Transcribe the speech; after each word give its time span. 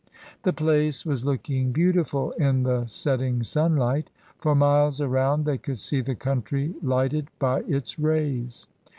The 0.41 0.51
place 0.51 1.05
was 1.05 1.25
looking 1.25 1.71
beautiful 1.71 2.31
in 2.31 2.63
the 2.63 2.87
setting 2.87 3.43
sunlight— 3.43 4.09
for 4.41 4.55
miles 4.55 4.99
around 4.99 5.45
they 5.45 5.59
could 5.59 5.77
see 5.79 6.01
the 6.01 6.15
country 6.15 6.73
lighted 6.81 7.27
by 7.37 7.59
its 7.67 7.99
rays. 7.99 8.65